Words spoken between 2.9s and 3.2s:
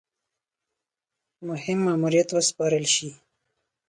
شي.